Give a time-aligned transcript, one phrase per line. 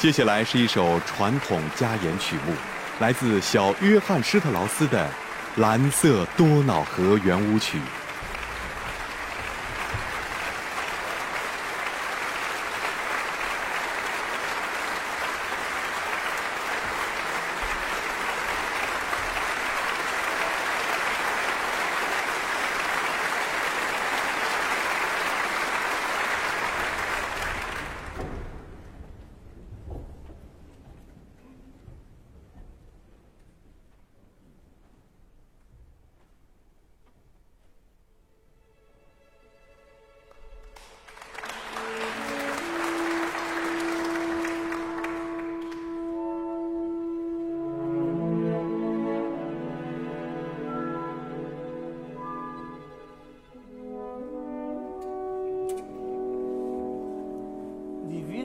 [0.00, 2.54] 接下来是一首传统加盐曲目，
[3.00, 5.04] 来自小约翰施特劳斯的
[5.60, 7.76] 《蓝色多瑙河圆舞曲》。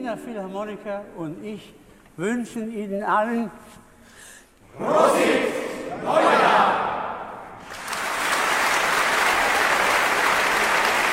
[0.06, 1.74] Die Wiener Philharmoniker und ich
[2.16, 3.50] wünschen Ihnen allen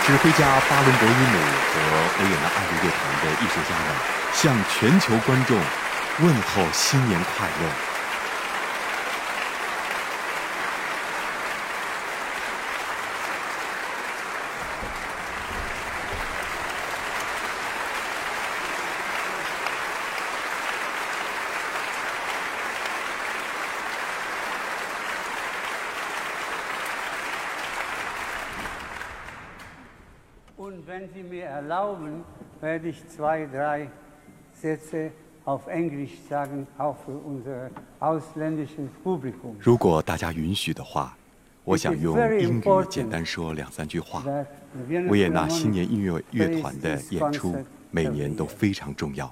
[0.06, 1.38] 指挥家巴伦博伊姆
[1.72, 1.80] 和
[2.20, 3.88] 维也纳爱乐乐团的艺术家们
[4.34, 5.58] 向全球观众
[6.20, 7.93] 问候新年快乐。
[30.84, 32.24] Und wenn Sie mir erlauben,
[32.60, 33.90] werde ich zwei, drei
[34.54, 35.12] Sätze
[35.46, 39.56] auf Englisch sagen, auch für unser ausländisches Publikum.
[39.60, 41.16] 如果大家允许的话，
[41.64, 44.24] 我想用英语简单说两三句话。
[45.10, 47.56] 维也纳新年音乐乐团的演出
[47.92, 49.32] 每年都非常重要。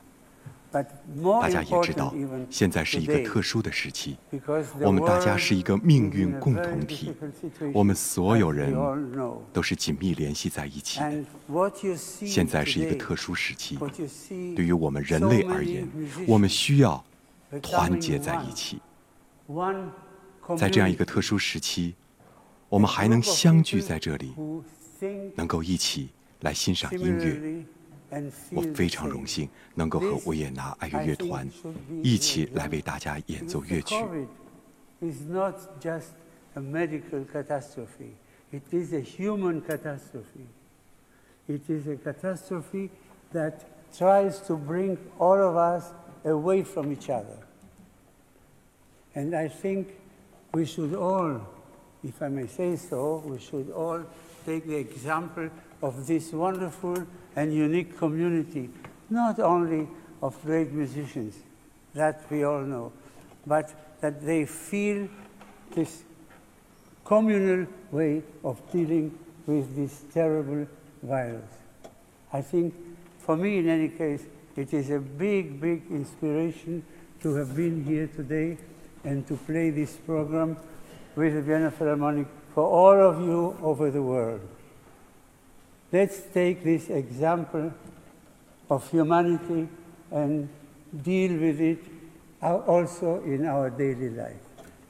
[0.71, 2.13] 大家也知道
[2.49, 4.17] 现在是一个特殊的时期
[4.79, 7.13] 我们大家是一个命运共同体
[7.73, 8.73] 我们所有人
[9.51, 11.01] 都是紧密联系在一起。
[11.01, 13.77] 的现在是一个特殊时期
[14.55, 15.85] 对于我们人类而言
[16.25, 17.03] 我们需要
[17.61, 18.81] 团结在一起。
[20.57, 21.93] 在这样一个特殊时期
[22.69, 24.33] 我们还能相聚在这里
[25.35, 27.65] 能够一起来欣赏音乐。
[28.10, 29.12] similarly and 我 feel 非 the 常 same.
[29.12, 31.48] 荣幸能够和维也纳爱乐乐团
[32.02, 33.94] 一起来为大家演奏乐曲。
[33.94, 34.26] COVID
[35.00, 36.10] is not just
[36.54, 38.14] a medical catastrophe.
[38.52, 40.46] It is a human catastrophe.
[41.48, 42.90] It is a catastrophe
[43.32, 45.92] that tries to bring all of us
[46.24, 47.38] away from each other.
[49.14, 49.88] And I think
[50.52, 51.40] we should all,
[52.04, 54.02] if I may say so, we should all
[54.45, 55.49] take the example
[55.81, 58.69] of this wonderful and unique community,
[59.09, 59.87] not only
[60.21, 61.35] of great musicians,
[61.93, 62.91] that we all know,
[63.45, 65.07] but that they feel
[65.73, 66.03] this
[67.03, 70.67] communal way of dealing with this terrible
[71.01, 71.51] virus.
[72.31, 72.73] I think,
[73.19, 74.23] for me in any case,
[74.55, 76.83] it is a big, big inspiration
[77.21, 78.57] to have been here today
[79.03, 80.57] and to play this program
[81.15, 84.40] with the Vienna Philharmonic for all of you over the world.
[85.92, 87.72] Let's take this example
[88.68, 89.68] of humanity
[90.10, 90.48] and
[91.02, 91.78] deal with it
[92.42, 94.40] al- also in our daily life.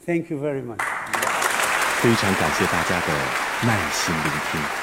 [0.06, 0.80] Thank you very much.
[2.00, 3.12] 非常感谢大家的
[3.66, 4.79] 耐心聆听。